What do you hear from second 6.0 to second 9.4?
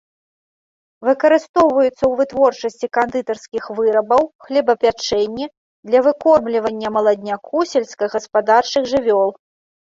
выкормлівання маладняку сельскагаспадарчых жывёл.